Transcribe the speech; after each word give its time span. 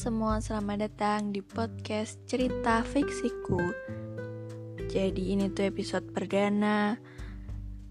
semua, 0.00 0.40
selamat 0.40 0.88
datang 0.88 1.28
di 1.28 1.44
podcast 1.44 2.24
cerita 2.24 2.80
fiksiku. 2.80 3.60
Jadi 4.88 5.36
ini 5.36 5.52
tuh 5.52 5.68
episode 5.68 6.08
perdana 6.16 6.96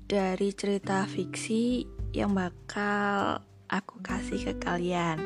dari 0.10 0.50
cerita 0.50 1.06
fiksi 1.06 1.86
yang 2.10 2.34
bakal 2.34 3.46
aku 3.70 4.02
kasih 4.02 4.42
ke 4.42 4.54
kalian. 4.58 5.22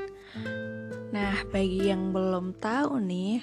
Nah, 1.15 1.47
bagi 1.55 1.87
yang 1.87 2.11
belum 2.11 2.59
tahu 2.59 2.99
nih, 2.99 3.39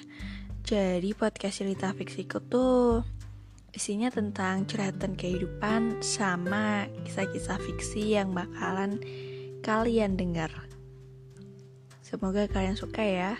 jadi 0.61 1.09
podcast 1.17 1.65
cerita 1.65 1.97
fiksiku 1.97 2.45
tuh 2.45 3.01
isinya 3.73 4.13
tentang 4.13 4.69
curhatan 4.69 5.17
kehidupan 5.17 5.97
sama 6.05 6.85
kisah-kisah 7.09 7.57
fiksi 7.57 8.21
yang 8.21 8.37
bakalan 8.37 9.01
kalian 9.65 10.13
dengar. 10.13 10.70
Semoga 12.11 12.43
kalian 12.51 12.75
suka 12.75 12.99
ya. 13.07 13.39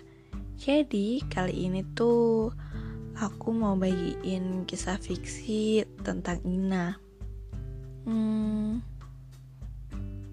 Jadi, 0.55 1.20
kali 1.27 1.67
ini 1.67 1.84
tuh 1.91 2.55
aku 3.20 3.52
mau 3.52 3.75
bagiin 3.75 4.63
kisah 4.63 4.95
fiksi 4.95 5.84
tentang 5.99 6.39
Ina. 6.47 6.95
Hmm, 8.07 8.80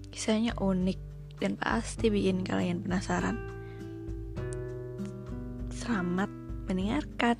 kisahnya 0.07 0.55
unik 0.55 0.99
dan 1.43 1.59
pasti 1.59 2.07
bikin 2.07 2.47
kalian 2.47 2.79
penasaran. 2.79 3.35
Selamat 5.75 6.31
mendengarkan. 6.71 7.35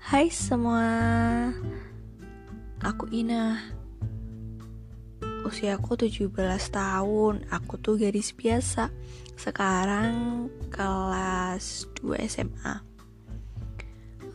Hai 0.00 0.32
semua, 0.32 0.88
aku 2.80 3.04
Ina 3.12 3.79
usiaku 5.50 5.98
17 5.98 6.30
tahun. 6.70 7.34
Aku 7.50 7.74
tuh 7.82 7.98
gadis 7.98 8.30
biasa. 8.30 8.88
Sekarang 9.34 10.46
kelas 10.68 11.88
2 12.04 12.28
SMA 12.28 12.90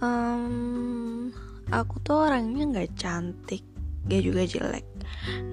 um, 0.01 1.29
Aku 1.69 2.01
tuh 2.01 2.25
orangnya 2.25 2.65
gak 2.81 2.91
cantik 2.97 3.61
Gak 4.09 4.25
juga 4.25 4.43
jelek 4.49 4.85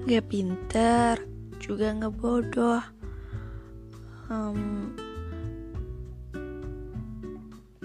Gak 0.09 0.25
pinter 0.25 1.21
Juga 1.61 1.93
gak 1.93 2.13
bodoh. 2.17 2.83
Um, 4.27 4.91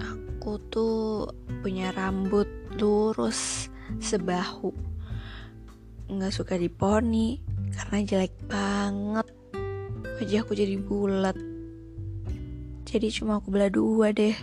Aku 0.01 0.57
tuh 0.73 1.29
punya 1.61 1.93
rambut 1.93 2.49
lurus 2.81 3.69
sebahu 4.01 4.73
nggak 6.09 6.33
suka 6.33 6.57
diponi 6.57 7.37
karena 7.75 7.99
jelek 8.05 8.35
banget. 8.51 9.27
Wajahku 10.19 10.53
jadi 10.59 10.77
bulat. 10.83 11.39
Jadi 12.89 13.07
cuma 13.15 13.39
aku 13.39 13.55
belah 13.55 13.71
dua 13.71 14.11
deh. 14.11 14.35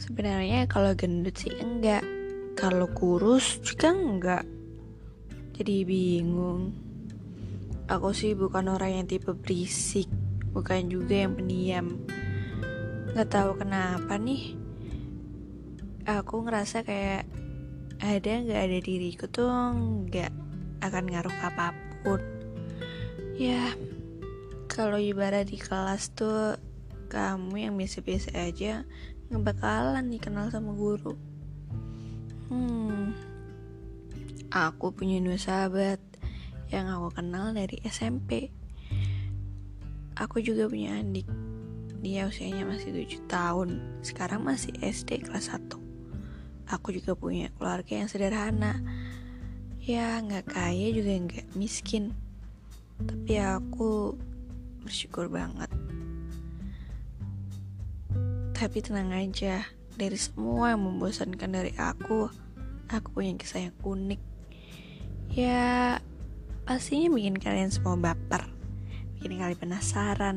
Sebenarnya 0.00 0.64
kalau 0.64 0.96
gendut 0.96 1.36
sih 1.36 1.52
enggak. 1.60 2.00
Kalau 2.56 2.88
kurus 2.90 3.60
juga 3.60 3.92
enggak. 3.92 4.44
Jadi 5.54 5.84
bingung. 5.84 6.72
Aku 7.90 8.16
sih 8.16 8.32
bukan 8.32 8.72
orang 8.72 9.02
yang 9.02 9.06
tipe 9.06 9.36
berisik. 9.36 10.08
Bukan 10.56 10.88
juga 10.88 11.28
yang 11.28 11.36
pendiam. 11.36 11.86
Nggak 13.12 13.28
tahu 13.28 13.50
kenapa 13.60 14.16
nih. 14.16 14.56
Aku 16.08 16.48
ngerasa 16.48 16.80
kayak 16.80 17.28
ada 18.00 18.32
nggak 18.40 18.60
ada 18.64 18.78
diriku 18.80 19.28
tuh 19.28 19.52
nggak 19.52 20.39
akan 20.90 21.04
ngaruh 21.06 21.36
apa 21.46 21.70
pun. 22.02 22.18
Ya 23.38 23.72
kalau 24.66 24.98
ibarat 24.98 25.48
di 25.48 25.56
kelas 25.56 26.10
tuh 26.12 26.58
kamu 27.06 27.70
yang 27.70 27.74
biasa-biasa 27.78 28.34
aja 28.34 28.82
nggak 29.30 29.42
bakalan 29.54 30.10
dikenal 30.10 30.50
sama 30.50 30.74
guru. 30.74 31.14
Hmm 32.50 33.14
aku 34.50 34.90
punya 34.90 35.22
dua 35.22 35.38
sahabat 35.38 36.02
yang 36.74 36.90
aku 36.90 37.22
kenal 37.22 37.54
dari 37.54 37.78
SMP 37.86 38.50
aku 40.18 40.42
juga 40.42 40.66
punya 40.66 40.98
adik. 40.98 41.26
Dia 42.00 42.32
usianya 42.32 42.64
masih 42.64 42.96
7 42.96 43.28
tahun 43.28 44.00
sekarang 44.00 44.40
masih 44.40 44.72
SD 44.80 45.28
kelas 45.28 45.52
1 45.52 45.90
aku 46.70 46.94
juga 46.94 47.18
punya 47.18 47.50
keluarga 47.58 47.98
yang 47.98 48.08
sederhana 48.08 48.78
ya 49.80 50.20
nggak 50.20 50.52
kaya 50.52 50.92
juga 50.92 51.16
nggak 51.16 51.48
miskin. 51.56 52.12
Tapi 53.00 53.40
aku 53.40 54.14
bersyukur 54.84 55.32
banget. 55.32 55.72
Tapi 58.52 58.76
tenang 58.84 59.16
aja 59.16 59.64
dari 59.96 60.16
semua 60.20 60.76
yang 60.76 60.84
membosankan 60.84 61.48
dari 61.48 61.72
aku 61.80 62.28
aku 62.92 63.08
punya 63.16 63.32
kisah 63.40 63.72
yang 63.72 63.76
unik. 63.80 64.20
Ya 65.32 65.98
pastinya 66.68 67.08
bikin 67.10 67.40
kalian 67.40 67.72
semua 67.72 67.96
baper 67.96 68.46
bikin 69.16 69.36
kalian 69.36 69.58
penasaran 69.58 70.36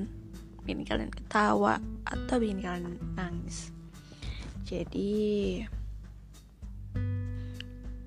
bikin 0.63 0.87
kalian 0.87 1.11
ketawa 1.11 1.83
atau 2.07 2.35
bikin 2.39 2.63
kalian 2.63 2.95
nangis. 3.15 3.71
Jadi 4.63 5.63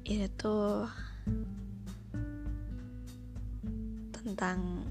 ini 0.06 0.26
tuh 0.40 0.88
tentang 4.12 4.82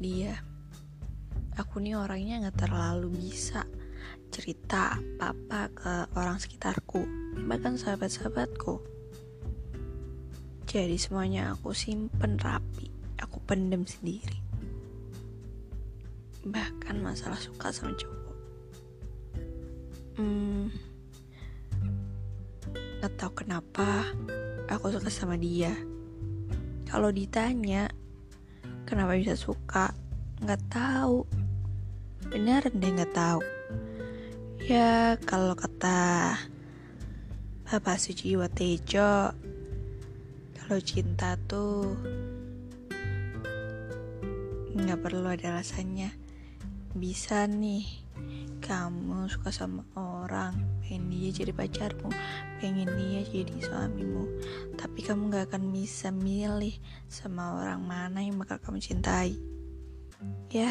dia. 0.00 0.40
Aku 1.60 1.78
nih 1.84 2.00
orangnya 2.00 2.48
nggak 2.48 2.64
terlalu 2.64 3.12
bisa 3.12 3.68
cerita 4.32 4.96
apa-apa 5.20 5.60
ke 5.76 5.94
orang 6.16 6.40
sekitarku 6.40 7.04
bahkan 7.44 7.76
sahabat-sahabatku. 7.76 8.80
Jadi 10.64 10.96
semuanya 10.96 11.52
aku 11.52 11.76
simpen 11.76 12.40
rapi 12.40 12.92
aku 13.22 13.38
pendem 13.46 13.86
sendiri. 13.86 14.42
Bahkan 16.42 16.98
masalah 16.98 17.38
suka 17.38 17.70
sama 17.70 17.94
cowok. 17.94 18.36
Hmm, 20.18 20.68
gak 23.00 23.12
tau 23.16 23.32
kenapa 23.32 24.04
aku 24.68 24.92
suka 24.92 25.08
sama 25.08 25.38
dia. 25.38 25.72
Kalau 26.86 27.08
ditanya 27.08 27.88
kenapa 28.84 29.16
bisa 29.16 29.38
suka? 29.38 29.94
Nggak 30.42 30.62
tahu. 30.68 31.24
Benar 32.28 32.68
deh 32.68 32.90
nggak 32.92 33.14
tahu. 33.14 33.40
Ya 34.62 35.18
kalau 35.24 35.58
kata 35.58 36.36
Bapak 37.66 37.96
Sujiwo 37.96 38.46
Tejo 38.52 39.32
kalau 40.60 40.78
cinta 40.84 41.40
tuh 41.48 41.96
nggak 44.72 45.00
perlu 45.02 45.24
ada 45.28 45.56
alasannya 45.56 46.12
bisa 46.92 47.48
nih 47.48 48.01
kamu 48.62 49.26
suka 49.26 49.50
sama 49.50 49.82
orang 49.98 50.54
pengen 50.86 51.10
dia 51.10 51.34
jadi 51.34 51.50
pacarmu 51.50 52.14
pengen 52.62 52.86
dia 52.94 53.26
jadi 53.26 53.58
suamimu 53.58 54.24
tapi 54.78 55.02
kamu 55.02 55.34
gak 55.34 55.50
akan 55.50 55.74
bisa 55.74 56.14
milih 56.14 56.78
sama 57.10 57.58
orang 57.60 57.82
mana 57.82 58.22
yang 58.22 58.38
bakal 58.38 58.58
kamu 58.62 58.78
cintai. 58.80 59.36
Ya 60.52 60.70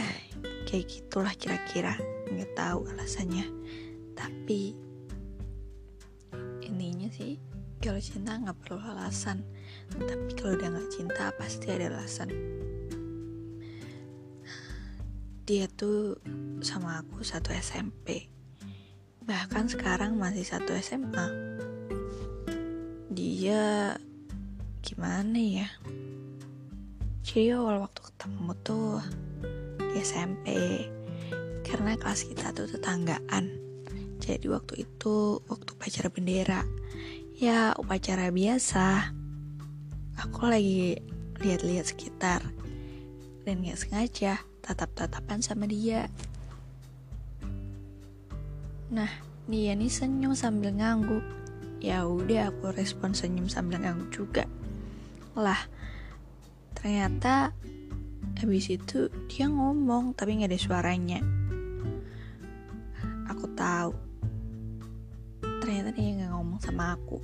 kayak 0.69 0.87
gitulah 0.87 1.33
kira-kira. 1.35 1.97
Nggak 2.31 2.55
tahu 2.55 2.87
alasannya. 2.95 3.45
Tapi 4.15 4.75
intinya 6.63 7.09
sih 7.11 7.35
kalau 7.81 7.99
cinta 7.99 8.37
nggak 8.39 8.57
perlu 8.63 8.79
alasan. 8.79 9.43
Tapi 9.91 10.31
kalau 10.39 10.55
udah 10.55 10.69
nggak 10.71 10.89
cinta 10.93 11.33
pasti 11.35 11.67
ada 11.67 11.91
alasan 11.91 12.31
dia 15.51 15.67
tuh 15.67 16.15
sama 16.63 17.03
aku 17.03 17.27
satu 17.27 17.51
SMP 17.51 18.31
bahkan 19.27 19.67
sekarang 19.67 20.15
masih 20.15 20.47
satu 20.47 20.71
SMA 20.79 21.27
dia 23.11 23.99
gimana 24.79 25.35
ya? 25.35 25.67
Jadi 27.27 27.51
awal 27.51 27.83
waktu 27.83 28.01
ketemu 28.07 28.51
tuh 28.63 29.03
di 29.91 29.99
SMP 29.99 30.47
karena 31.67 31.99
kelas 31.99 32.23
kita 32.31 32.55
tuh 32.55 32.71
tetanggaan. 32.71 33.51
Jadi 34.23 34.47
waktu 34.47 34.87
itu 34.87 35.43
waktu 35.51 35.69
upacara 35.75 36.07
bendera. 36.07 36.63
Ya 37.35 37.75
upacara 37.75 38.31
biasa. 38.31 39.11
Aku 40.23 40.47
lagi 40.47 40.95
lihat-lihat 41.43 41.91
sekitar. 41.91 42.39
Dan 43.43 43.67
gak 43.67 43.75
sengaja 43.75 44.39
tatap-tatapan 44.71 45.43
sama 45.43 45.67
dia. 45.67 46.07
Nah, 48.91 49.11
dia 49.51 49.75
nih 49.75 49.91
senyum 49.91 50.31
sambil 50.31 50.71
ngangguk. 50.71 51.23
Ya 51.83 52.07
udah 52.07 52.55
aku 52.55 52.71
respon 52.71 53.11
senyum 53.11 53.51
sambil 53.51 53.83
ngangguk 53.83 54.09
juga. 54.15 54.47
Lah, 55.35 55.59
ternyata 56.71 57.51
habis 58.41 58.73
itu 58.73 59.05
dia 59.29 59.45
ngomong 59.45 60.17
tapi 60.17 60.41
nggak 60.41 60.49
ada 60.49 60.57
suaranya 60.57 61.19
aku 63.29 63.45
tahu 63.53 63.93
ternyata 65.61 65.93
dia 65.93 66.09
nggak 66.17 66.31
ngomong 66.33 66.57
sama 66.57 66.97
aku 66.97 67.21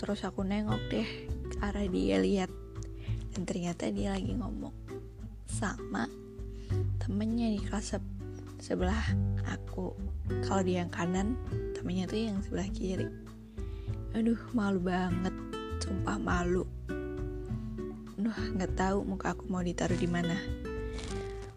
terus 0.00 0.24
aku 0.24 0.40
nengok 0.40 0.80
deh 0.88 1.08
ke 1.52 1.56
arah 1.60 1.84
dia 1.84 2.16
lihat 2.16 2.48
dan 3.36 3.44
ternyata 3.44 3.92
dia 3.92 4.16
lagi 4.16 4.32
ngomong 4.32 4.87
sama 5.58 6.06
temennya 7.02 7.58
di 7.58 7.60
kelas 7.66 7.94
se 7.94 7.98
sebelah 8.62 9.02
aku 9.50 9.90
kalau 10.46 10.62
dia 10.62 10.86
yang 10.86 10.92
kanan 10.94 11.34
temennya 11.74 12.06
tuh 12.06 12.18
yang 12.18 12.38
sebelah 12.46 12.68
kiri 12.70 13.10
aduh 14.14 14.38
malu 14.54 14.78
banget 14.78 15.34
sumpah 15.82 16.18
malu 16.18 16.62
Duh, 18.18 18.34
nggak 18.34 18.74
tahu 18.74 19.06
muka 19.06 19.30
aku 19.30 19.46
mau 19.46 19.62
ditaruh 19.62 19.94
di 19.94 20.10
mana. 20.10 20.34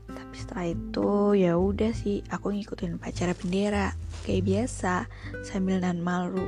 Tapi 0.06 0.36
setelah 0.38 0.70
itu 0.70 1.34
ya 1.34 1.58
udah 1.58 1.90
sih, 1.90 2.22
aku 2.30 2.54
ngikutin 2.54 3.02
pacara 3.02 3.34
bendera 3.34 3.98
kayak 4.22 4.46
biasa 4.46 5.10
sambil 5.42 5.82
nan 5.82 6.06
malu. 6.06 6.46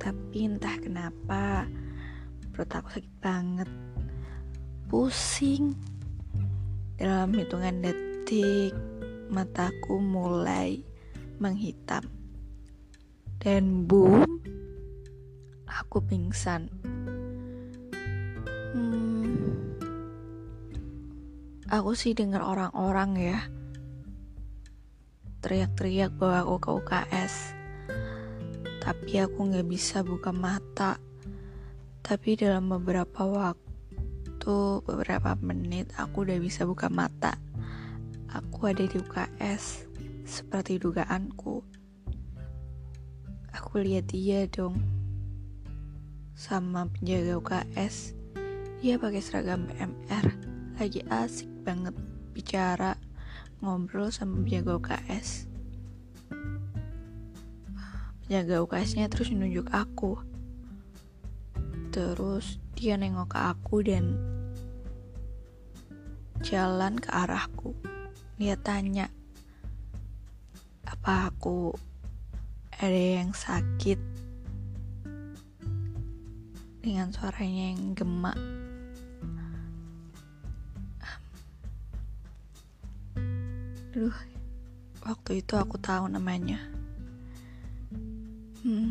Tapi 0.00 0.48
entah 0.48 0.80
kenapa 0.80 1.68
perut 2.48 2.72
aku 2.72 2.96
sakit 2.96 3.14
banget, 3.20 3.68
pusing. 4.88 5.76
Dalam 6.94 7.34
hitungan 7.34 7.82
detik, 7.82 8.74
mataku 9.32 9.98
mulai 9.98 10.82
menghitam. 11.42 12.06
Dan 13.38 13.84
boom, 13.84 14.24
aku 15.66 16.00
pingsan. 16.04 16.70
aku 21.74 21.90
sih 21.98 22.14
dengar 22.14 22.46
orang-orang 22.46 23.10
ya 23.18 23.40
teriak-teriak 25.42 26.14
bahwa 26.14 26.46
aku 26.46 26.54
ke 26.62 26.70
UKS 26.70 27.34
tapi 28.78 29.18
aku 29.18 29.50
nggak 29.50 29.66
bisa 29.66 30.06
buka 30.06 30.30
mata 30.30 31.02
tapi 31.98 32.38
dalam 32.38 32.70
beberapa 32.70 33.26
waktu 33.26 33.63
beberapa 34.84 35.32
menit 35.40 35.88
aku 35.96 36.28
udah 36.28 36.36
bisa 36.36 36.68
buka 36.68 36.92
mata. 36.92 37.40
Aku 38.28 38.68
ada 38.68 38.84
di 38.84 38.96
UKS 39.00 39.88
seperti 40.28 40.76
dugaanku. 40.76 41.64
Aku 43.54 43.72
lihat 43.80 44.10
dia 44.10 44.44
dong 44.50 44.82
sama 46.34 46.90
penjaga 46.90 47.38
UKS 47.38 48.12
dia 48.82 48.98
pakai 48.98 49.22
seragam 49.22 49.70
PMR 49.70 50.26
lagi 50.76 51.06
asik 51.06 51.46
banget 51.62 51.94
bicara 52.34 52.98
ngobrol 53.62 54.10
sama 54.10 54.42
penjaga 54.42 54.82
UKS 54.82 55.54
penjaga 58.24 58.64
UKS-nya 58.64 59.06
terus 59.12 59.28
menunjuk 59.28 59.68
aku. 59.68 60.16
Terus 61.92 62.56
dia 62.74 62.96
nengok 62.96 63.36
ke 63.36 63.38
aku 63.38 63.76
dan 63.84 64.16
jalan 66.44 67.00
ke 67.00 67.08
arahku 67.08 67.72
dia 68.36 68.54
tanya 68.60 69.08
apa 70.84 71.32
aku 71.32 71.72
ada 72.76 73.24
yang 73.24 73.32
sakit 73.32 73.96
dengan 76.84 77.08
suaranya 77.16 77.72
yang 77.72 77.96
gemak 77.96 78.36
Aduh, 83.94 84.10
waktu 85.06 85.38
itu 85.38 85.54
aku 85.54 85.78
tahu 85.78 86.10
namanya. 86.10 86.58
Hmm. 88.66 88.90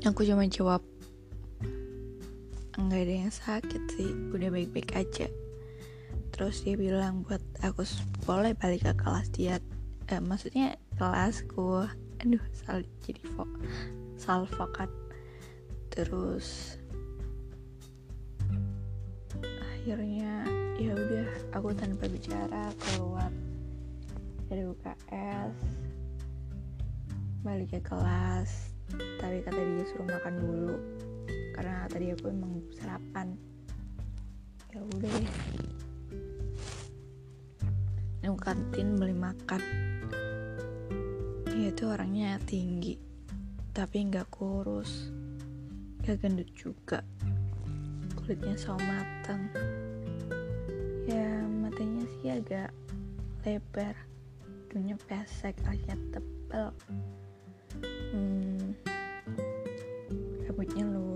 Aku 0.00 0.24
cuma 0.24 0.48
jawab, 0.48 0.80
enggak 2.80 3.04
ada 3.04 3.14
yang 3.28 3.34
sakit 3.34 3.82
sih, 3.92 4.10
udah 4.32 4.48
baik-baik 4.48 4.96
aja. 4.96 5.28
Terus 6.32 6.64
dia 6.64 6.80
bilang 6.80 7.20
buat 7.28 7.42
aku 7.60 7.84
boleh 8.24 8.56
balik 8.56 8.88
ke 8.88 8.92
kelas 8.96 9.28
dia, 9.36 9.60
eh, 10.08 10.22
maksudnya 10.22 10.80
kelasku. 10.96 11.84
Aduh, 12.24 12.44
salah 12.56 12.84
jadi 13.04 13.20
fo 13.36 13.44
salvokat. 14.16 14.88
Terus 15.92 16.80
akhirnya 19.80 20.44
ya 20.76 20.92
udah 20.92 21.28
aku 21.56 21.72
tanpa 21.72 22.04
bicara 22.08 22.68
keluar 22.76 23.32
dari 24.48 24.66
UKS 24.66 25.56
balik 27.40 27.72
ke 27.72 27.80
kelas 27.80 28.76
tapi 29.22 29.40
kata 29.40 29.56
dia 29.56 29.84
suruh 29.88 30.04
makan 30.04 30.34
dulu 30.36 30.76
karena 31.60 31.84
tadi 31.92 32.08
aku 32.08 32.32
emang 32.32 32.64
sarapan. 32.72 33.36
Ya 34.72 34.80
udah 34.80 35.12
deh. 35.12 35.28
Yang 38.24 38.36
kantin 38.40 38.96
beli 38.96 39.12
makan. 39.12 39.60
Dia 41.52 41.68
tuh 41.76 41.92
orangnya 41.92 42.40
tinggi 42.48 42.96
tapi 43.76 44.08
nggak 44.08 44.32
kurus 44.32 45.12
gak 46.00 46.24
gendut 46.24 46.48
juga. 46.56 47.04
Kulitnya 48.16 48.56
sawo 48.56 48.80
matang. 48.80 49.52
Ya 51.04 51.44
matanya 51.44 52.08
sih 52.24 52.40
agak 52.40 52.72
lebar. 53.44 53.92
Dunia 54.72 54.96
pesek 55.04 55.60
alias 55.68 56.00
tebal 56.08 56.72
hmm, 58.16 58.72
rambutnya 60.48 60.88
lurus 60.88 61.09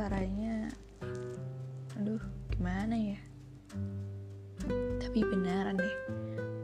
suaranya 0.00 0.64
aduh 2.00 2.24
gimana 2.56 2.96
ya? 2.96 3.20
Tapi 4.96 5.20
beneran 5.28 5.76
deh 5.76 5.96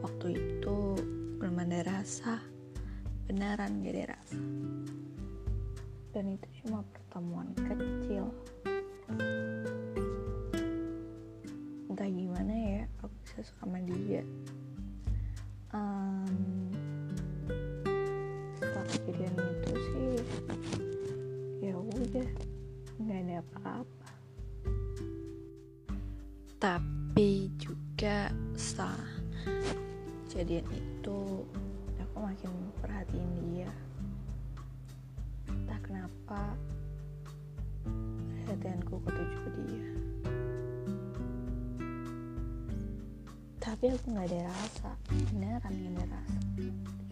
waktu 0.01 0.41
itu 0.41 0.97
belum 1.37 1.61
ada 1.61 1.85
rasa 1.85 2.41
beneran 3.29 3.85
gak 3.85 3.93
ada 3.93 4.17
rasa. 4.17 4.41
Dan 6.17 6.33
itu 6.33 6.65
cuma 6.65 6.81
pertemuan 6.89 7.53
kecil. 7.53 8.25
Entah 11.93 12.09
gimana 12.09 12.53
ya 12.57 12.81
aku 13.05 13.13
bisa 13.21 13.45
suka 13.45 13.69
sama 13.69 13.77
dia 13.85 14.25
nggak 23.37 23.61
apa-apa. 23.61 24.09
Tapi 26.57 27.53
juga 27.61 28.33
setelah 28.57 29.05
kejadian 30.25 30.65
itu 30.73 31.45
aku 32.01 32.17
makin 32.17 32.53
perhatiin 32.81 33.31
dia. 33.45 33.69
Entah 35.53 35.77
kenapa 35.85 36.57
perhatianku 38.41 38.97
ketujuh 39.05 39.41
ke 39.45 39.49
dia. 39.69 39.89
Tapi 43.61 43.85
aku 43.93 44.05
nggak 44.17 44.27
ada 44.33 44.39
rasa. 44.49 44.91
Beneran 45.29 45.73
gak 45.77 45.93
ada 45.93 46.05
rasa. 46.09 46.41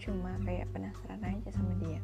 Cuma 0.01 0.33
kayak 0.41 0.73
penasaran 0.73 1.21
aja 1.21 1.49
sama 1.53 1.73
dia 1.85 2.01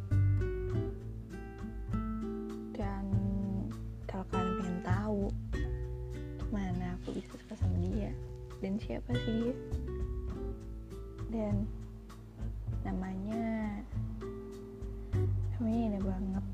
tahu 5.12 5.28
gimana 6.40 6.96
aku 6.96 7.20
bisa 7.20 7.36
suka 7.36 7.60
sama 7.60 7.84
dia 7.84 8.16
dan 8.64 8.80
siapa 8.80 9.12
sih 9.28 9.52
dia. 9.52 9.56
Dan 11.28 11.68
namanya 12.88 13.76
namanya 15.60 15.80
indah 15.92 16.04
banget. 16.08 16.46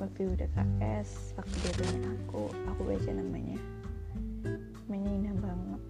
Waktu 0.00 0.32
udah 0.32 0.48
KS 0.48 1.36
waktu 1.36 1.56
dia 1.60 1.72
tanya 1.76 2.08
aku 2.24 2.48
aku 2.72 2.80
baca 2.88 3.10
namanya. 3.12 3.60
Namanya 4.88 5.10
indah 5.12 5.36
banget. 5.36 5.82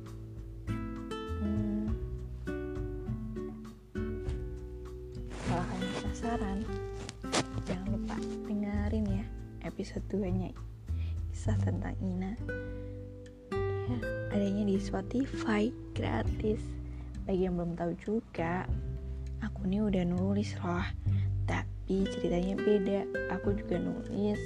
Penasaran 6.03 6.59
jangan 7.71 7.87
lupa 7.95 8.19
dengerin 8.51 9.07
ya 9.15 9.25
episode 9.63 10.03
2 10.11 10.27
nya 10.35 10.51
kisah 11.47 11.63
tentang 11.63 11.95
Ina. 12.03 12.35
Ya 13.87 13.99
adanya 14.35 14.67
di 14.67 14.83
Spotify 14.83 15.71
gratis. 15.95 16.59
Bagi 17.23 17.47
yang 17.47 17.55
belum 17.55 17.79
tahu 17.79 17.95
juga 18.03 18.67
aku 19.39 19.71
nih 19.71 19.79
udah 19.79 20.03
nulis 20.11 20.59
loh. 20.59 20.83
Tapi 21.47 22.03
ceritanya 22.11 22.59
beda. 22.59 23.07
Aku 23.39 23.55
juga 23.55 23.79
nulis 23.79 24.43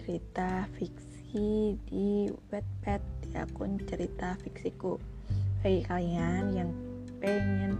cerita 0.00 0.64
fiksi 0.80 1.76
di 1.76 2.32
Wattpad. 2.48 3.04
Di 3.28 3.36
akun 3.36 3.76
cerita 3.84 4.32
fiksiku. 4.40 4.96
Bagi 5.60 5.84
kalian 5.84 6.56
yang 6.56 6.72
pengen 7.20 7.76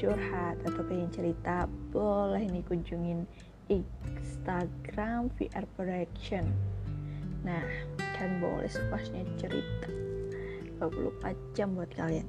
curhat 0.00 0.56
atau 0.64 0.80
pengen 0.88 1.12
cerita 1.12 1.68
boleh 1.92 2.40
nih 2.40 2.64
kunjungin 2.64 3.28
Instagram 3.68 5.28
VR 5.36 5.68
Production 5.76 6.48
nah 7.46 7.64
kan 8.16 8.40
boleh 8.40 8.68
sepuasnya 8.68 9.24
cerita. 9.40 9.88
24 10.80 11.56
jam 11.56 11.76
buat 11.76 11.92
kalian. 11.92 12.24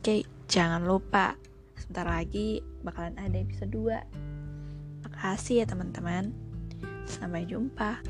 Oke 0.00 0.24
jangan 0.48 0.84
lupa. 0.84 1.36
Sebentar 1.74 2.06
lagi 2.06 2.60
bakalan 2.84 3.16
ada 3.16 3.36
episode 3.40 3.72
2 3.72 5.04
makasih 5.08 5.64
ya 5.64 5.66
teman-teman. 5.68 6.32
Sampai 7.04 7.44
jumpa 7.44 8.00